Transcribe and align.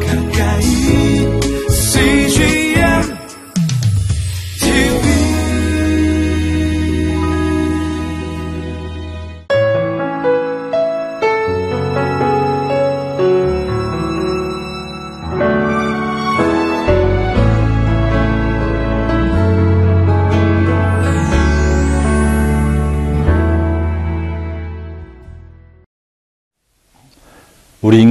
가까 0.00 0.21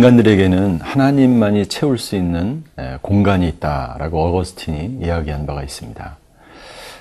인간들에게는 0.01 0.79
하나님만이 0.81 1.67
채울 1.67 1.99
수 1.99 2.15
있는 2.15 2.63
에, 2.79 2.97
공간이 3.03 3.47
있다라고 3.47 4.29
어거스틴이 4.29 5.05
이야기한 5.05 5.45
바가 5.45 5.61
있습니다. 5.61 6.17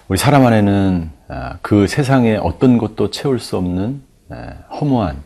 우리 0.09 0.19
사람 0.19 0.45
안에는 0.45 1.11
아, 1.29 1.57
그 1.63 1.87
세상에 1.87 2.37
어떤 2.37 2.77
것도 2.77 3.11
채울 3.11 3.41
수 3.41 3.57
없는 3.57 4.03
에, 4.31 4.37
허무한, 4.79 5.17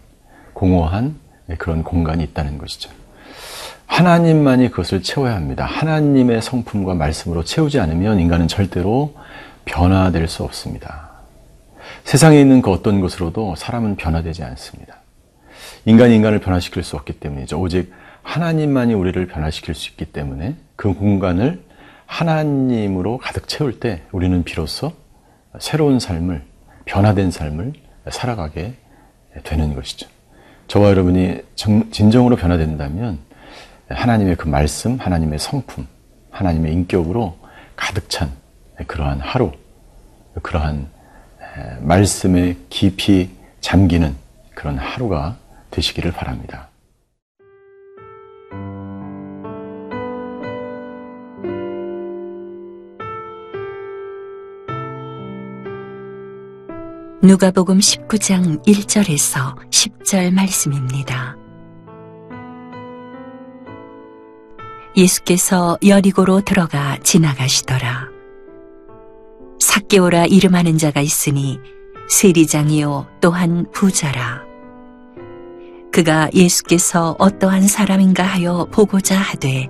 공허한 0.53 1.17
에, 1.51 1.57
그런 1.57 1.83
공간이 1.83 2.23
있다는 2.23 2.59
것이죠. 2.59 2.91
하나님만이 3.87 4.71
그것을 4.71 5.03
채워야 5.03 5.35
합니다. 5.35 5.65
하나님의 5.65 6.43
성품과 6.43 6.95
말씀으로 6.95 7.43
채우지 7.43 7.81
않으면 7.81 8.21
인간은 8.21 8.47
절대로 8.47 9.17
변화될 9.65 10.29
수 10.29 10.45
없습니다. 10.45 11.11
세상에 12.05 12.41
있는 12.41 12.63
그 12.63 12.71
어떤 12.71 13.01
것으로도 13.01 13.57
사람은 13.57 13.97
변화되지 13.97 14.45
않습니다. 14.45 14.99
인간이 15.87 16.17
인간을 16.17 16.41
변화시킬 16.41 16.83
수 16.83 16.97
없기 16.97 17.15
때문이죠. 17.15 17.61
오직 17.61 17.93
하나님만이 18.23 18.95
우리를 18.95 19.27
변화시킬 19.27 19.75
수 19.75 19.91
있기 19.91 20.07
때문에 20.07 20.57
그 20.77 20.95
공간을 20.95 21.63
하나님으로 22.07 23.19
가득 23.19 23.49
채울 23.49 23.79
때 23.81 24.03
우리는 24.13 24.43
비로소 24.45 24.93
새로운 25.59 25.99
삶을, 25.99 26.43
변화된 26.87 27.31
삶을 27.31 27.73
살아가게 28.11 28.75
되는 29.43 29.75
것이죠. 29.75 30.09
저와 30.69 30.91
여러분이 30.91 31.41
정- 31.55 31.91
진정으로 31.91 32.37
변화된다면 32.37 33.19
하나님의 33.89 34.37
그 34.37 34.49
말씀, 34.49 34.97
하나님의 34.99 35.39
성품, 35.39 35.87
하나님의 36.31 36.73
인격으로 36.73 37.37
가득 37.77 38.09
찬 38.09 38.31
그러한 38.87 39.21
하루, 39.21 39.53
그러한 40.43 40.89
에, 41.41 41.81
말씀에 41.81 42.57
깊이 42.71 43.31
잠기는 43.61 44.15
그런 44.55 44.79
하루가 44.79 45.37
되시기를 45.75 46.13
바랍니다. 46.13 46.71
누가복음 57.23 57.79
19장 57.79 58.63
1절에서 58.67 59.57
10절 59.71 60.35
말씀입니다. 60.35 61.37
예수께서 64.95 65.79
여리고로 65.85 66.43
들어가 66.43 66.99
지나가시더라. 66.99 68.11
삭개오라 69.59 70.27
이름하는 70.27 70.77
자가 70.77 71.01
있으니 71.01 71.59
세리장이요 72.11 73.07
또한 73.23 73.67
부자라. 73.73 74.54
그가 75.95 76.29
예수께서 76.35 77.15
어떠한 77.21 77.69
사람인가 77.69 78.25
하여 78.25 78.67
보고자 78.73 79.17
하되 79.17 79.69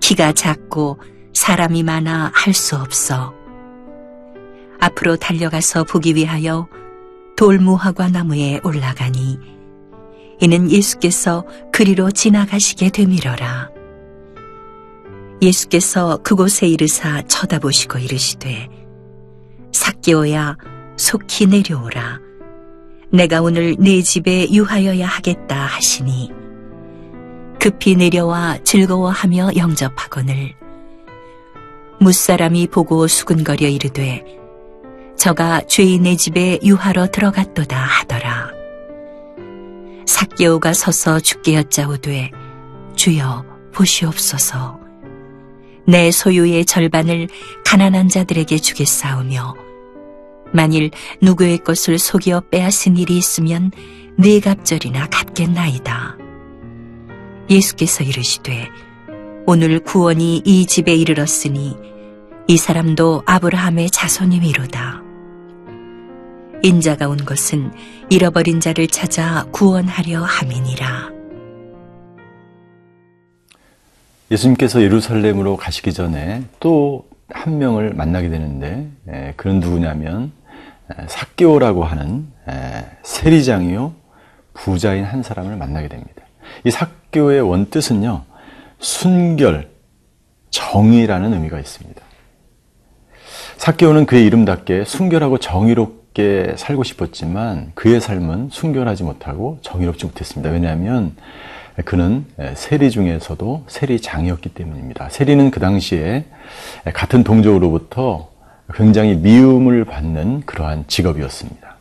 키가 0.00 0.32
작고 0.32 0.98
사람이 1.32 1.84
많아 1.84 2.32
할 2.34 2.52
수 2.52 2.74
없어 2.74 3.32
앞으로 4.80 5.14
달려가서 5.14 5.84
보기 5.84 6.16
위하여 6.16 6.66
돌무화과 7.36 8.08
나무에 8.08 8.58
올라가니 8.64 9.38
이는 10.40 10.68
예수께서 10.68 11.44
그리로 11.72 12.10
지나가시게 12.10 12.90
되밀어라. 12.90 13.70
예수께서 15.42 16.16
그곳에 16.24 16.66
이르사 16.66 17.22
쳐다보시고 17.22 17.98
이르시되 17.98 18.68
삭개오야 19.72 20.56
속히 20.96 21.46
내려오라. 21.46 22.29
내가 23.12 23.42
오늘 23.42 23.74
네 23.78 24.02
집에 24.02 24.48
유하여야 24.52 25.06
하겠다 25.06 25.56
하시니 25.56 26.30
급히 27.58 27.96
내려와 27.96 28.58
즐거워하며 28.62 29.50
영접하거늘 29.56 30.54
무사람이 31.98 32.68
보고 32.68 33.08
수근거려 33.08 33.68
이르되 33.68 34.24
저가 35.16 35.62
죄인의 35.66 36.16
집에 36.16 36.58
유하러 36.62 37.08
들어갔도다 37.08 37.76
하더라. 37.76 38.52
삭개오가 40.06 40.72
서서 40.72 41.20
죽게 41.20 41.56
여짜오되 41.56 42.30
주여 42.96 43.44
보시옵소서. 43.74 44.80
내 45.86 46.10
소유의 46.10 46.64
절반을 46.64 47.28
가난한 47.66 48.08
자들에게 48.08 48.56
주겠사오며 48.58 49.69
만일 50.52 50.90
누구의 51.20 51.58
것을 51.58 51.98
속여 51.98 52.42
빼앗은 52.50 52.96
일이 52.96 53.16
있으면 53.16 53.70
네 54.16 54.40
갑절이나 54.40 55.08
갚겠나이다. 55.08 56.16
예수께서 57.48 58.04
이르시되 58.04 58.68
오늘 59.46 59.80
구원이 59.80 60.42
이 60.44 60.66
집에 60.66 60.94
이르렀으니 60.94 61.76
이 62.46 62.56
사람도 62.56 63.22
아브라함의 63.26 63.90
자손이미로다. 63.90 65.02
인자가 66.62 67.08
온 67.08 67.16
것은 67.16 67.72
잃어버린 68.10 68.60
자를 68.60 68.86
찾아 68.86 69.44
구원하려 69.50 70.22
함이니라. 70.22 71.10
예수님께서 74.30 74.82
예루살렘으로 74.82 75.56
가시기 75.56 75.92
전에 75.92 76.44
또 76.60 77.10
한 77.32 77.58
명을 77.58 77.94
만나게 77.94 78.28
되는데 78.28 78.88
에, 79.08 79.32
그는 79.36 79.60
누구냐면 79.60 80.32
에, 80.98 81.06
삭개오라고 81.06 81.84
하는 81.84 82.28
에, 82.48 82.84
세리장이요 83.02 83.94
부자인 84.54 85.04
한 85.04 85.22
사람을 85.22 85.56
만나게 85.56 85.88
됩니다. 85.88 86.22
이 86.64 86.70
삭개오의 86.70 87.40
원뜻은요 87.42 88.24
순결, 88.78 89.70
정의라는 90.50 91.32
의미가 91.32 91.58
있습니다. 91.58 92.00
삭개오는 93.56 94.06
그의 94.06 94.24
이름답게 94.24 94.84
순결하고 94.84 95.38
정의롭게 95.38 96.54
살고 96.56 96.82
싶었지만 96.82 97.72
그의 97.74 98.00
삶은 98.00 98.48
순결하지 98.50 99.04
못하고 99.04 99.58
정의롭지 99.60 100.06
못했습니다. 100.06 100.50
왜냐하면 100.50 101.14
그는 101.84 102.24
세리 102.54 102.90
중에서도 102.90 103.64
세리장이었기 103.68 104.50
때문입니다. 104.50 105.10
세리는 105.10 105.50
그 105.50 105.60
당시에 105.60 106.24
같은 106.92 107.22
동족으로부터 107.22 108.29
굉장히 108.74 109.16
미움을 109.16 109.84
받는 109.84 110.42
그러한 110.46 110.84
직업이었습니다. 110.86 111.76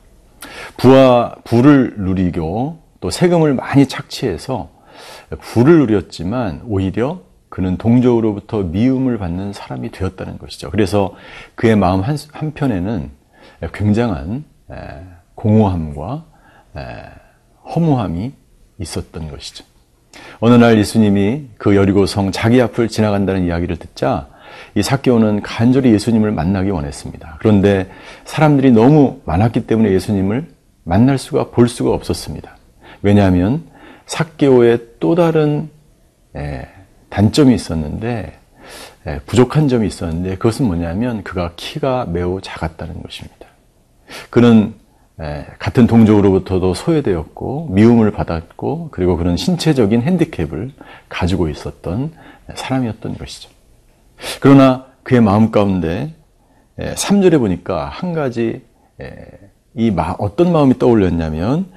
부와 0.78 1.36
부를 1.44 1.96
누리고 1.98 2.80
또 3.00 3.10
세금을 3.10 3.54
많이 3.54 3.88
착취해서 3.88 4.70
부를 5.40 5.80
누렸지만 5.80 6.62
오히려 6.66 7.22
그는 7.50 7.78
동족으로부터 7.78 8.62
미움을 8.62 9.18
받는 9.18 9.54
사람이 9.54 9.92
되었다는 9.92 10.38
것이죠. 10.38 10.70
그래서 10.70 11.16
그의 11.56 11.76
마음 11.76 12.02
한, 12.02 12.18
한편에는 12.32 13.10
굉장한 13.74 14.44
에, 14.72 14.76
공허함과 15.36 16.26
에, 16.78 16.82
허무함이 17.76 18.34
있었던 18.80 19.32
것이죠. 19.32 19.66
어느 20.40 20.54
날 20.54 20.78
예수님이 20.78 21.48
그 21.58 21.76
여리고성 21.76 22.32
자기 22.32 22.62
앞을 22.62 22.88
지나간다는 22.88 23.46
이야기를 23.46 23.78
듣자 23.78 24.29
이 24.76 24.82
삭개오는 24.82 25.42
간절히 25.42 25.92
예수님을 25.94 26.32
만나기 26.32 26.70
원했습니다. 26.70 27.38
그런데 27.40 27.90
사람들이 28.26 28.72
너무 28.72 29.22
많았기 29.26 29.68
때문에 29.68 29.92
예수님을 29.92 30.48
만날 30.84 31.18
수가 31.18 31.50
볼 31.50 31.68
수가 31.68 31.92
없었습니다. 31.92 32.58
왜냐하면 33.02 33.64
삭개오의 34.06 34.80
또 35.00 35.16
다른 35.16 35.70
에, 36.36 36.68
단점이 37.10 37.54
있었는데 37.54 38.34
에, 39.08 39.20
부족한 39.26 39.68
점이 39.68 39.88
있었는데 39.88 40.36
그것은 40.38 40.66
뭐냐면 40.66 41.24
그가 41.24 41.54
키가 41.56 42.06
매우 42.06 42.42
작았다는 42.42 43.02
것입니다. 43.02 43.48
그는 44.30 44.74
에, 45.20 45.46
같은 45.60 45.86
동족으로부터도 45.88 46.74
소외되었고 46.74 47.70
미움을 47.72 48.12
받았고 48.12 48.90
그리고 48.92 49.18
그런 49.18 49.38
신체적인 49.38 50.02
핸디캡을 50.02 50.72
가지고 51.08 51.50
있었던 51.50 52.14
사람이었던 52.56 53.18
것이죠. 53.18 53.50
그러나 54.40 54.86
그의 55.04 55.22
마음 55.22 55.52
가운데 55.52 56.14
3절에 56.78 57.40
보니까 57.40 57.90
한 57.90 58.14
가지 58.14 58.62
이 59.76 59.92
마, 59.92 60.16
어떤 60.18 60.52
마음이 60.52 60.80
떠올렸냐면 60.80 61.68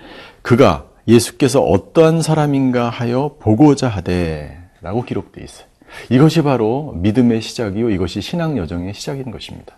그가 0.42 0.86
예수께서 1.08 1.60
어떠한 1.60 2.22
사람인가 2.22 2.88
하여 2.88 3.36
보고자 3.40 3.88
하되 3.88 4.56
라고 4.80 5.02
기록되어 5.02 5.44
있어요. 5.44 5.66
이것이 6.10 6.42
바로 6.42 6.94
믿음의 6.96 7.42
시작이요. 7.42 7.90
이것이 7.90 8.20
신앙 8.20 8.56
여정의 8.56 8.94
시작인 8.94 9.30
것입니다. 9.30 9.76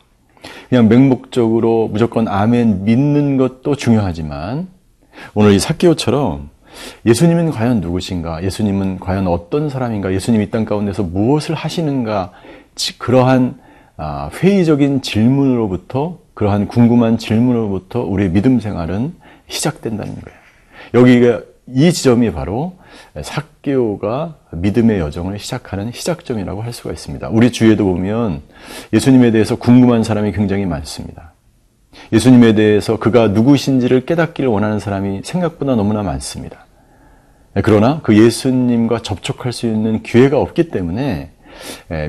그냥 0.69 0.89
맹목적으로 0.89 1.89
무조건 1.89 2.29
아멘 2.29 2.85
믿는 2.85 3.37
것도 3.39 3.77
중요하지만 3.77 4.69
오늘 5.35 5.53
이 5.53 5.59
사케오처럼 5.59 6.51
예수님은 7.07 7.51
과연 7.51 7.81
누구신가? 7.81 8.43
예수님은 8.43 8.99
과연 9.01 9.27
어떤 9.27 9.69
사람인가? 9.71 10.13
예수님이 10.13 10.45
이땅 10.45 10.65
가운데서 10.65 11.05
무엇을 11.05 11.55
하시는가? 11.55 12.33
그러한 12.99 13.59
아, 13.97 14.31
회의적인 14.33 15.03
질문으로부터 15.03 16.19
그러한 16.35 16.67
궁금한 16.67 17.17
질문으로부터 17.17 18.01
우리의 18.01 18.31
믿음 18.31 18.59
생활은 18.59 19.15
시작된다는 19.49 20.15
거예요. 20.15 20.39
여기가 20.95 21.43
이 21.69 21.93
지점이 21.93 22.33
바로 22.33 22.77
사개오가 23.23 24.37
믿음의 24.53 24.99
여정을 24.99 25.39
시작하는 25.39 25.93
시작점이라고 25.93 26.63
할 26.63 26.73
수가 26.73 26.93
있습니다. 26.93 27.29
우리 27.31 27.53
주위에도 27.53 27.85
보면 27.85 28.43
예수님에 28.93 29.31
대해서 29.31 29.57
궁금한 29.57 30.05
사람이 30.05 30.33
굉장히 30.33 30.67
많습니다. 30.67 31.33
예수님에 32.13 32.55
대해서 32.55 32.99
그가 32.99 33.29
누구신지를 33.29 34.05
깨닫기를 34.05 34.51
원하는 34.51 34.79
사람이 34.79 35.23
생각보다 35.25 35.75
너무나 35.77 36.03
많습니다. 36.03 36.67
그러나 37.63 38.01
그 38.03 38.19
예수님과 38.19 39.01
접촉할 39.03 39.53
수 39.53 39.67
있는 39.67 40.03
기회가 40.03 40.41
없기 40.41 40.71
때문에 40.71 41.31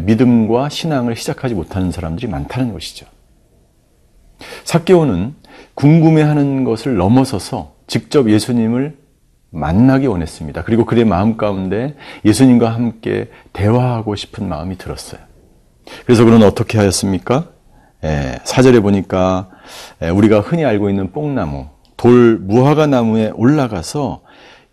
믿음과 0.04 0.70
신앙을 0.70 1.16
시작하지 1.16 1.54
못하는 1.54 1.92
사람들이 1.92 2.28
많다는 2.28 2.74
것이죠. 2.74 3.06
사개오는 4.64 5.36
궁금해하는 5.74 6.64
것을 6.64 6.98
넘어서서 6.98 7.76
직접 7.88 8.30
예수님을 8.30 8.98
만나기 9.52 10.08
원했습니다. 10.08 10.64
그리고 10.64 10.86
그의 10.86 11.06
마음 11.06 11.38
가운데 11.38 11.96
예수님과 12.26 12.74
함께 12.74 13.30
대화하고 13.54 14.16
싶은 14.16 14.48
마음이 14.50 14.78
들었어요. 14.78 15.22
그래서 16.06 16.26
그는 16.26 16.44
어떻게 16.44 16.78
하였습니까? 16.78 17.50
예, 18.04 18.38
사절에 18.44 18.82
보니까 18.82 19.50
예, 20.02 20.10
우리가 20.10 20.42
흔히 20.42 20.66
알고 20.66 20.90
있는 20.90 21.12
뽕나무, 21.12 21.68
돌 21.96 22.38
무화과 22.38 22.88
나무에 22.88 23.32
올라가서 23.34 24.22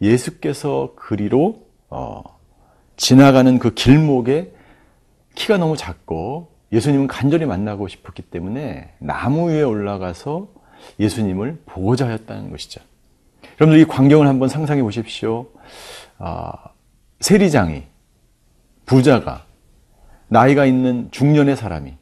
예수께서 0.01 0.93
그리로 0.97 1.61
어, 1.89 2.23
지나가는 2.97 3.59
그 3.59 3.75
길목에 3.75 4.53
키가 5.35 5.59
너무 5.59 5.77
작고 5.77 6.53
예수님은 6.73 7.07
간절히 7.07 7.47
만나고 7.47 7.89
싶었기 7.89 8.23
때문에 8.23 8.95
나무 8.99 9.51
위에 9.51 9.63
올라가서 9.63 10.49
예수님을 10.99 11.63
보고자 11.67 12.07
하였다는 12.07 12.51
것이죠. 12.51 12.81
여러분들 13.61 13.81
이 13.81 13.85
광경을 13.85 14.27
한번 14.27 14.49
상상해 14.49 14.83
보십시오. 14.83 15.49
아, 16.19 16.53
세리장이, 17.21 17.85
부자가, 18.87 19.45
나이가 20.29 20.65
있는 20.65 21.09
중년의 21.11 21.57
사람이 21.57 21.95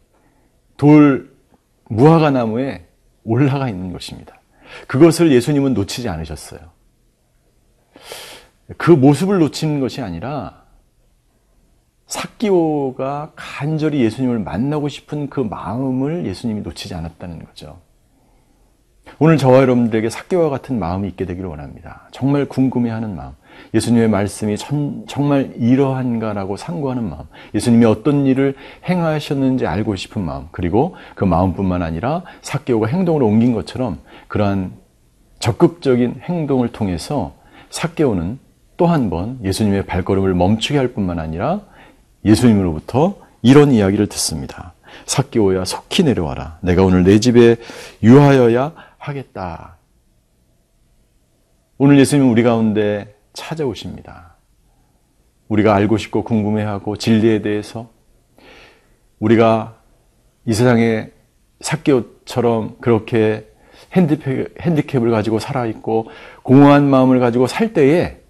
돌 0.77 1.35
무화과 1.89 2.31
나무에 2.31 2.87
올라가 3.25 3.69
있는 3.69 3.93
것입니다. 3.93 4.41
그것을 4.87 5.33
예수님은 5.33 5.75
놓치지 5.75 6.09
않으셨어요. 6.09 6.61
그 8.77 8.93
모습을 8.93 9.39
놓치는 9.41 9.81
것이 9.81 10.01
아니라 10.01 10.60
사기오가 12.11 13.31
간절히 13.37 14.01
예수님을 14.01 14.41
만나고 14.41 14.89
싶은 14.89 15.31
그 15.31 15.41
마음을 15.41 16.27
예수님이 16.27 16.61
놓치지 16.63 16.93
않았다는 16.95 17.45
거죠. 17.45 17.79
오늘 19.21 19.39
저와 19.39 19.61
여러분들에게 19.61 20.11
사개와 20.11 20.51
같은 20.51 20.79
마음이 20.79 21.09
있게 21.09 21.25
되기를 21.25 21.49
원합니다. 21.49 22.09
정말 22.11 22.47
궁금해하는 22.47 23.15
마음. 23.15 23.33
예수님의 23.75 24.09
말씀이 24.09 24.57
전, 24.57 25.05
정말 25.07 25.53
이러한가라고 25.57 26.57
상고하는 26.57 27.09
마음. 27.09 27.23
예수님이 27.55 27.85
어떤 27.85 28.27
일을 28.27 28.55
행하셨는지 28.89 29.67
알고 29.67 29.95
싶은 29.95 30.21
마음. 30.23 30.49
그리고 30.51 30.97
그 31.15 31.25
마음뿐만 31.25 31.83
아니라 31.83 32.25
사개오가 32.43 32.89
행동으로 32.89 33.27
옮긴 33.27 33.53
것처럼 33.53 33.99
그러한 34.27 34.73
적극적인 35.39 36.23
행동을 36.25 36.73
통해서 36.73 37.35
사개오는 37.71 38.39
또 38.77 38.87
한 38.87 39.11
번 39.11 39.39
예수님의 39.45 39.85
발걸음을 39.87 40.35
멈추게 40.35 40.79
할 40.79 40.89
뿐만 40.89 41.19
아니라 41.19 41.61
예수님으로부터 42.25 43.17
이런 43.43 43.73
이야기를 43.73 44.09
듣습니다. 44.09 44.75
사개오야 45.07 45.65
속히 45.65 46.05
내려와라. 46.05 46.59
내가 46.63 46.85
오늘 46.85 47.05
내 47.05 47.19
집에 47.21 47.57
유하여야 48.03 48.75
하겠다. 48.99 49.77
오늘 51.79 51.99
예수님은 51.99 52.31
우리 52.31 52.43
가운데 52.43 53.15
찾아오십니다. 53.33 54.35
우리가 55.49 55.75
알고 55.75 55.97
싶고 55.97 56.25
궁금해하고 56.25 56.97
진리에 56.97 57.43
대해서 57.43 57.91
우리가 59.19 59.77
이 60.47 60.53
세상에 60.53 61.11
사개오처럼 61.61 62.77
그렇게 62.81 63.51
핸디캡, 63.93 64.55
핸디캡 64.61 64.99
을 64.99 65.11
가지고 65.11 65.39
살아있고 65.39 66.11
공허한 66.43 66.89
마음을 66.89 67.19
가지고 67.19 67.47
살 67.47 67.73
때에 67.73 68.21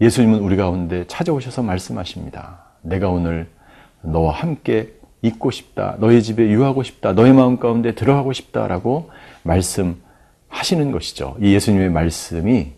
예수님은 0.00 0.40
우리 0.40 0.56
가운데 0.56 1.06
찾아오셔서 1.06 1.62
말씀하십니다. 1.62 2.63
내가 2.84 3.08
오늘 3.08 3.48
너와 4.02 4.32
함께 4.32 4.92
있고 5.22 5.50
싶다. 5.50 5.96
너의 5.98 6.22
집에 6.22 6.48
유하고 6.48 6.82
싶다. 6.82 7.12
너의 7.12 7.32
마음 7.32 7.58
가운데 7.58 7.94
들어가고 7.94 8.32
싶다라고 8.32 9.10
말씀 9.42 10.02
하시는 10.48 10.90
것이죠. 10.92 11.36
이 11.40 11.54
예수님의 11.54 11.90
말씀이 11.90 12.72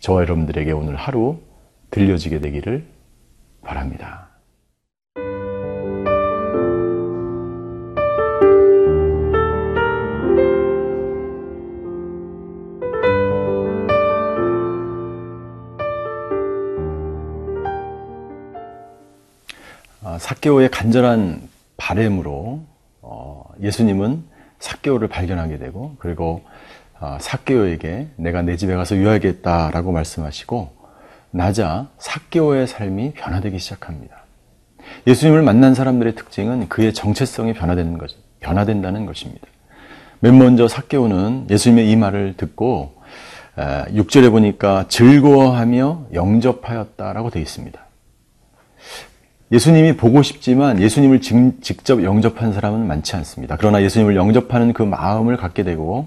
저와 0.00 0.22
여러분들에게 0.22 0.72
오늘 0.72 0.96
하루 0.96 1.38
들려지게 1.90 2.40
되기를 2.40 2.86
바랍니다. 3.62 4.29
사케오의 20.18 20.70
간절한 20.70 21.48
바램으로 21.76 22.62
어, 23.02 23.44
예수님은 23.60 24.24
사케오를 24.58 25.08
발견하게 25.08 25.58
되고 25.58 25.96
그리고 25.98 26.42
아, 26.98 27.18
사개오에게 27.20 28.08
내가 28.16 28.42
내 28.42 28.56
집에 28.56 28.74
가서 28.74 28.96
유하겠다라고 28.96 29.92
말씀하시고 29.92 30.70
나자 31.30 31.88
사개오의 31.98 32.66
삶이 32.66 33.12
변화되기 33.14 33.58
시작합니다. 33.58 34.24
예수님을 35.06 35.42
만난 35.42 35.74
사람들의 35.74 36.14
특징은 36.14 36.68
그의 36.68 36.92
정체성이 36.92 37.54
변화되는 37.54 37.96
것, 37.96 38.10
변화된다는 38.40 39.06
것입니다. 39.06 39.46
맨 40.20 40.36
먼저 40.36 40.68
사개오는 40.68 41.46
예수님의 41.48 41.90
이 41.90 41.96
말을 41.96 42.36
듣고 42.36 43.00
6절에 43.56 44.30
보니까 44.30 44.86
즐거워하며 44.88 46.06
영접하였다라고 46.12 47.30
되어 47.30 47.42
있습니다. 47.42 47.89
예수님이 49.52 49.96
보고 49.96 50.22
싶지만 50.22 50.80
예수님을 50.80 51.20
직접 51.20 52.04
영접한 52.04 52.52
사람은 52.52 52.86
많지 52.86 53.16
않습니다. 53.16 53.56
그러나 53.58 53.82
예수님을 53.82 54.14
영접하는 54.14 54.72
그 54.72 54.82
마음을 54.82 55.36
갖게 55.36 55.64
되고 55.64 56.06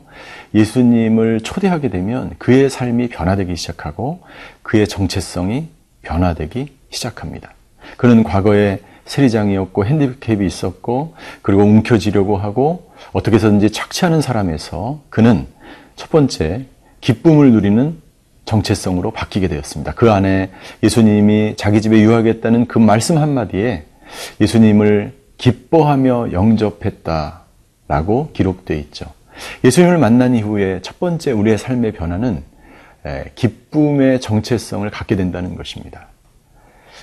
예수님을 0.53 1.41
초대하게 1.41 1.89
되면 1.89 2.31
그의 2.37 2.69
삶이 2.69 3.09
변화되기 3.09 3.55
시작하고 3.57 4.21
그의 4.61 4.87
정체성이 4.87 5.67
변화되기 6.03 6.77
시작합니다. 6.89 7.53
그는 7.97 8.23
과거에 8.23 8.79
세리장이었고 9.05 9.85
핸디캡이 9.85 10.45
있었고 10.45 11.15
그리고 11.41 11.63
움켜쥐려고 11.63 12.37
하고 12.37 12.93
어떻게 13.11 13.35
해서든지 13.35 13.71
착취하는 13.71 14.21
사람에서 14.21 15.01
그는 15.09 15.47
첫 15.97 16.09
번째 16.09 16.65
기쁨을 17.01 17.51
누리는 17.51 18.02
정체성으로 18.45 19.11
바뀌게 19.11 19.47
되었습니다. 19.47 19.93
그 19.93 20.11
안에 20.11 20.51
예수님이 20.83 21.55
자기 21.57 21.81
집에 21.81 22.01
유하겠다는 22.01 22.67
그 22.67 22.79
말씀 22.79 23.17
한마디에 23.17 23.85
예수님을 24.41 25.13
기뻐하며 25.37 26.31
영접했다라고 26.31 28.31
기록되어 28.33 28.77
있죠. 28.77 29.05
예수님을 29.63 29.97
만난 29.97 30.35
이후에 30.35 30.79
첫 30.81 30.99
번째 30.99 31.31
우리의 31.31 31.57
삶의 31.57 31.93
변화는 31.93 32.43
기쁨의 33.35 34.21
정체성을 34.21 34.89
갖게 34.89 35.15
된다는 35.15 35.55
것입니다. 35.55 36.07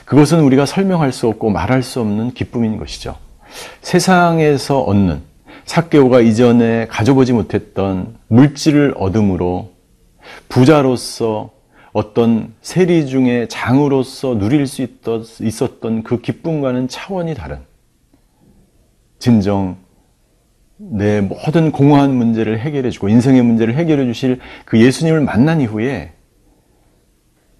그것은 0.04 0.40
우리가 0.40 0.66
설명할 0.66 1.12
수 1.12 1.28
없고 1.28 1.50
말할 1.50 1.82
수 1.82 2.00
없는 2.00 2.32
기쁨인 2.32 2.78
것이죠. 2.78 3.16
세상에서 3.82 4.80
얻는 4.80 5.22
사개오가 5.64 6.20
이전에 6.20 6.86
가져보지 6.88 7.32
못했던 7.32 8.16
물질을 8.28 8.94
얻음으로 8.96 9.69
부자로서 10.48 11.50
어떤 11.92 12.54
세리 12.62 13.06
중에 13.06 13.48
장으로서 13.48 14.38
누릴 14.38 14.66
수 14.66 14.86
있었던 15.40 16.02
그 16.02 16.20
기쁨과는 16.20 16.88
차원이 16.88 17.34
다른 17.34 17.58
진정 19.18 19.76
내 20.76 21.20
모든 21.20 21.72
공허한 21.72 22.14
문제를 22.14 22.58
해결해 22.58 22.90
주고 22.90 23.08
인생의 23.08 23.42
문제를 23.42 23.74
해결해 23.76 24.06
주실 24.06 24.40
그 24.64 24.80
예수님을 24.80 25.20
만난 25.20 25.60
이후에 25.60 26.12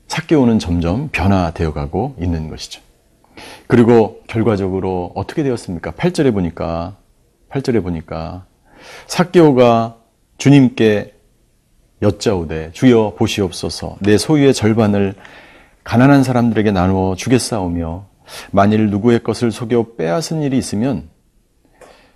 사개오는 0.07 0.59
점점 0.59 1.09
변화되어 1.13 1.73
가고 1.73 2.15
있는 2.19 2.49
것이죠. 2.49 2.81
그리고 3.67 4.23
결과적으로 4.27 5.13
어떻게 5.15 5.43
되었습니까? 5.43 5.93
8절에 5.93 6.33
보니까 6.33 6.97
8절에 7.51 7.83
보니까 7.83 8.47
삭개오가 9.07 9.97
주님께 10.39 11.15
여짜오되 12.03 12.71
주여 12.73 13.15
보시옵소서 13.17 13.97
내 14.01 14.17
소유의 14.19 14.55
절반을 14.55 15.15
가난한 15.85 16.23
사람들에게 16.23 16.71
나누어 16.73 17.15
주겠사오며 17.15 18.07
만일 18.51 18.91
누구의 18.91 19.23
것을 19.23 19.51
속여 19.51 19.97
빼앗은 19.97 20.43
일이 20.43 20.57
있으면 20.57 21.09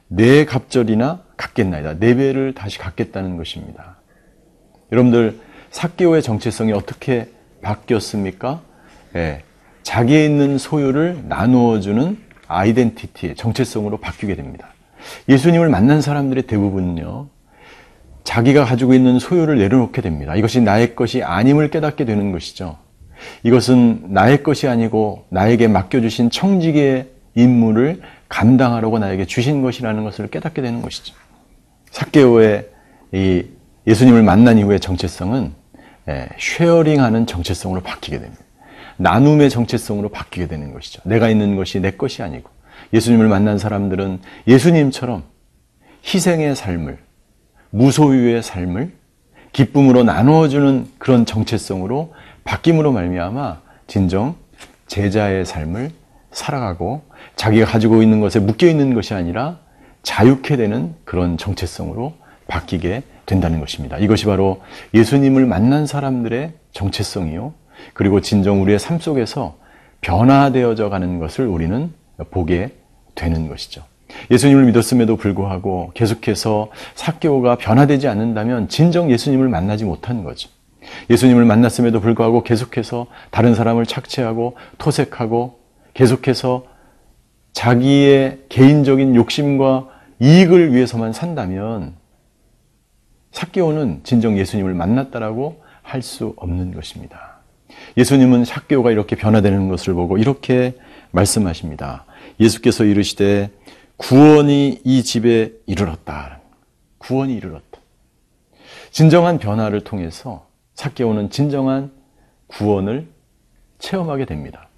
네 0.09 0.45
갑절이나 0.45 1.23
갚겠나이다. 1.37 1.99
네 1.99 2.15
배를 2.15 2.55
다시 2.55 2.79
갚겠다는 2.79 3.37
것입니다. 3.37 3.97
여러분들 4.93 5.41
삭개오의 5.71 6.23
정체성이 6.23 6.73
어떻게 6.73 7.29
바뀌었습니까? 7.63 8.61
예, 9.17 9.43
자기에 9.83 10.25
있는 10.25 10.59
소유를 10.59 11.25
나누어 11.29 11.81
주는 11.81 12.19
아이덴티티, 12.47 13.35
정체성으로 13.35 13.99
바뀌게 13.99 14.37
됩니다. 14.37 14.69
예수님을 15.29 15.69
만난 15.69 16.01
사람들의 16.01 16.45
대부분은요. 16.45 17.29
자기가 18.25 18.65
가지고 18.65 18.95
있는 18.95 19.19
소유를 19.19 19.59
내려놓게 19.59 20.01
됩니다. 20.01 20.35
이것이 20.35 20.61
나의 20.61 20.97
것이 20.97 21.23
아님을 21.23 21.71
깨닫게 21.71 22.05
되는 22.05 22.33
것이죠. 22.33 22.79
이것은 23.43 24.07
나의 24.09 24.43
것이 24.43 24.67
아니고 24.67 25.27
나에게 25.29 25.69
맡겨주신 25.69 26.31
청지기의 26.31 27.09
임무를 27.35 28.01
감당하라고 28.29 28.99
나에게 28.99 29.27
주신 29.27 29.63
것이라는 29.63 30.03
것을 30.05 30.29
깨닫게 30.29 30.63
되는 30.63 30.83
것이죠. 30.83 31.15
삭개오의 31.91 32.69
이 33.13 33.45
예수님을 33.87 34.23
만난 34.23 34.59
이후의 34.59 34.81
정체성은 34.81 35.53
예, 36.09 36.29
쉐어링하는 36.39 37.27
정체성으로 37.27 37.81
바뀌게 37.83 38.19
됩니다. 38.19 38.43
나눔의 38.97 39.51
정체성으로 39.51 40.09
바뀌게 40.11 40.49
되는 40.49 40.73
것이죠. 40.73 41.03
내가 41.05 41.29
있는 41.29 41.57
것이 41.57 41.81
내 41.81 41.93
것이 41.93 42.23
아니고 42.23 42.51
예수님을 42.93 43.29
만난 43.29 43.59
사람들은 43.59 44.21
예수님처럼 44.47 45.25
희생의 46.07 46.57
삶을 46.57 46.99
무소유의 47.75 48.43
삶을 48.43 48.93
기쁨으로 49.53 50.05
나누어주는 50.05 50.87
그런 50.99 51.27
정체성으로 51.27 52.15
바뀜으로 52.45 52.93
말미암아 52.93 53.61
진정 53.89 54.37
제자의 54.87 55.45
삶을 55.45 55.91
살아가고 56.31 57.03
자기가 57.35 57.67
가지고 57.67 58.03
있는 58.03 58.21
것에 58.21 58.39
묶여 58.39 58.69
있는 58.69 58.95
것이 58.95 59.15
아니라 59.15 59.59
자유케 60.03 60.57
되는 60.57 60.95
그런 61.05 61.37
정체성으로 61.37 62.15
바뀌게 62.47 63.03
된다는 63.27 63.59
것입니다. 63.59 63.99
이것이 63.99 64.27
바로 64.27 64.61
예수님을 64.93 65.47
만난 65.47 65.87
사람들의 65.87 66.53
정체성이요. 66.73 67.55
그리고 67.93 68.21
진정 68.21 68.63
우리의 68.63 68.79
삶 68.79 69.01
속에서 69.01 69.57
변화되어져 70.01 70.91
가는 70.91 71.19
것을 71.19 71.47
우리는 71.47 71.93
보게 72.31 72.71
되는 73.15 73.49
것이죠. 73.49 73.83
예수님을 74.31 74.65
믿었음에도 74.65 75.17
불구하고 75.17 75.91
계속해서 75.95 76.71
사개오가 76.95 77.57
변화되지 77.57 78.09
않는다면 78.09 78.69
진정 78.69 79.11
예수님을 79.11 79.49
만나지 79.49 79.85
못한 79.85 80.25
거죠. 80.25 80.49
예수님을 81.11 81.45
만났음에도 81.45 82.01
불구하고 82.01 82.43
계속해서 82.43 83.07
다른 83.31 83.55
사람을 83.55 83.87
착취하고 83.87 84.57
토색하고 84.79 85.59
계속해서 85.95 86.67
자기의 87.53 88.41
개인적인 88.49 89.15
욕심과 89.15 89.89
이익을 90.21 90.75
위해서만 90.75 91.13
산다면 91.13 91.95
삭개오는 93.33 94.01
진정 94.05 94.39
예수님을 94.39 94.75
만났다라고 94.75 95.63
할 95.83 96.03
수 96.03 96.35
없는 96.37 96.75
것입니다. 96.75 97.41
예수님은 97.97 98.45
삭개오가 98.45 98.91
이렇게 98.91 99.17
변화되는 99.17 99.69
것을 99.69 99.95
보고 99.95 100.19
이렇게 100.19 100.75
말씀하십니다. 101.13 102.05
예수께서 102.41 102.85
이르시되 102.85 103.51
구원이 103.97 104.81
이 104.85 105.03
집에 105.03 105.53
이르렀다. 105.67 106.41
구원이 106.99 107.35
이르렀다. 107.35 107.81
진정한 108.91 109.39
변화를 109.39 109.83
통해서 109.83 110.47
삭개오는 110.75 111.31
진정한 111.31 111.93
구원을 112.49 113.09
체험하게 113.79 114.25
됩니다. 114.25 114.69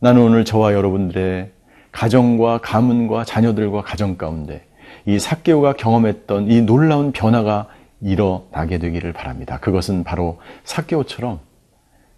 나는 0.00 0.22
오늘 0.22 0.44
저와 0.44 0.72
여러분들의 0.72 1.50
가정과 1.92 2.58
가문과 2.58 3.24
자녀들과 3.24 3.82
가정 3.82 4.16
가운데 4.16 4.66
이 5.06 5.18
삭개오가 5.18 5.74
경험했던 5.74 6.50
이 6.50 6.62
놀라운 6.62 7.12
변화가 7.12 7.68
일어나게 8.00 8.78
되기를 8.78 9.12
바랍니다. 9.12 9.58
그것은 9.58 10.04
바로 10.04 10.38
삭개오처럼 10.64 11.40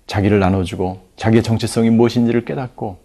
자기를 0.06 0.40
나눠주고 0.40 1.00
자기의 1.16 1.42
정체성이 1.42 1.90
무엇인지를 1.90 2.44
깨닫고 2.44 2.98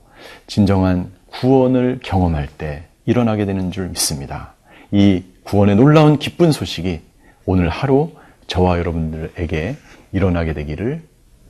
진정한 0.47 1.11
구원을 1.39 1.99
경험할 2.03 2.47
때 2.47 2.85
일어나게 3.05 3.45
되는 3.45 3.71
줄 3.71 3.89
믿습니다. 3.89 4.53
이 4.91 5.23
구원의 5.43 5.75
놀라운 5.75 6.19
기쁜 6.19 6.51
소식이 6.51 7.01
오늘 7.45 7.69
하루 7.69 8.11
저와 8.47 8.77
여러분들에게 8.79 9.75
일어나게 10.11 10.53
되기를 10.53 11.01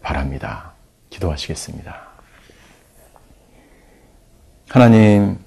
바랍니다. 0.01 0.73
기도하시겠습니다. 1.09 1.95
하나님, 4.69 5.37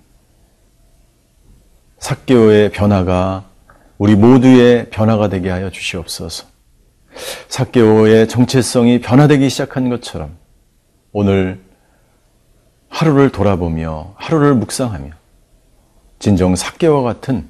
삭개오의 1.99 2.71
변화가 2.71 3.45
우리 3.99 4.15
모두의 4.15 4.91
변화가 4.91 5.29
되게 5.29 5.51
하여 5.51 5.71
주시옵소서. 5.71 6.47
삭개오의 7.49 8.29
정체성이 8.29 9.01
변화되기 9.01 9.49
시작한 9.49 9.89
것처럼 9.89 10.37
오늘 11.13 11.66
하루를 12.97 13.31
돌아보며 13.31 14.15
하루를 14.15 14.55
묵상하며 14.55 15.11
진정 16.19 16.57
삭개와 16.57 17.03
같은 17.03 17.47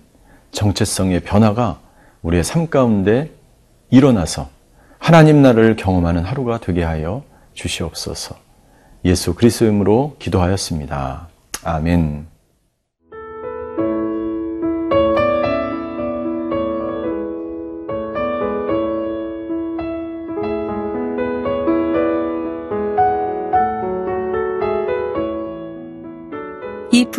정체성의 0.50 1.20
변화가 1.20 1.78
우리의 2.22 2.42
삶 2.42 2.66
가운데 2.66 3.30
일어나서 3.90 4.48
하나님 4.98 5.42
나라를 5.42 5.76
경험하는 5.76 6.24
하루가 6.24 6.58
되게 6.58 6.82
하여 6.82 7.22
주시옵소서. 7.54 8.34
예수 9.04 9.34
그리스도의 9.34 9.70
이름으로 9.70 10.16
기도하였습니다. 10.18 11.28
아멘. 11.62 12.26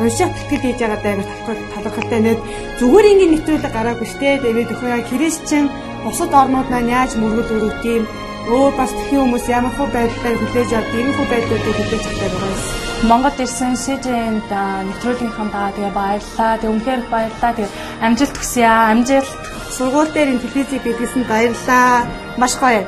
унших 0.00 0.30
тэтгэл 0.34 0.62
хийж 0.62 0.78
байгаа 0.80 1.00
даа 1.02 1.14
талхал 1.46 1.82
талхалтай 1.84 2.20
нэт 2.22 2.40
зүгээр 2.78 3.10
ингээд 3.10 3.32
нэвтрүүлэг 3.32 3.72
гараагүй 3.74 4.08
штэ 4.12 4.38
тэгээд 4.42 4.72
өхөө 4.74 5.06
христчэн 5.10 5.64
бусад 6.04 6.32
орнууд 6.40 6.68
маань 6.70 6.92
яаж 6.98 7.12
мөргөл 7.18 7.54
өрөвт 7.56 7.84
юм 7.84 8.04
өөр 8.48 8.72
бас 8.80 8.92
тхэн 8.96 9.20
хүмүүс 9.20 9.46
ямар 9.52 9.72
хөө 9.76 9.88
байдлаар 9.92 10.36
хүлээж 10.40 10.70
авд 10.72 10.92
ийм 10.96 11.10
хөө 11.16 11.26
байдлуудыг 11.32 11.74
хүлээж 11.76 12.04
авдаг 12.08 12.32
байгаа 12.32 12.52
юм. 12.54 12.88
Монгол 13.08 13.38
ирсэн 13.44 13.74
СЖН-д 13.76 14.52
нэвтрүүлгийнхаа 14.88 15.48
даа 15.54 15.70
тэгээ 15.76 15.92
баярлаа. 15.94 16.52
Тэг 16.58 16.70
үнхээр 16.72 17.00
их 17.04 17.10
баярлаа. 17.12 17.52
Тэг 17.54 17.68
амжилт 18.02 18.36
хүсье 18.38 18.64
аа. 18.66 18.90
Амжилт. 18.90 19.32
Сургууль 19.76 20.12
дээр 20.14 20.32
ин 20.32 20.40
телевизийг 20.42 20.82
бидлсэн 20.82 21.22
баярлаа. 21.28 22.08
Маш 22.40 22.54
гоё. 22.56 22.82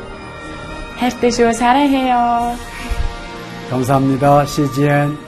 хайртай 0.98 1.30
шүү. 1.30 1.52
사랑해요. 1.52 2.56
감사합니다. 3.70 4.44
CGN. 4.46 5.23